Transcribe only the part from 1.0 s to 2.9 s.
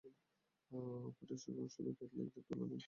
প্রোটেস্টাণ্টদের সঙ্গে ক্যাথলিকদের তুলনা করিয়া দেখ।